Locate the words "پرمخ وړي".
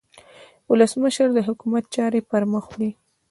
2.29-2.89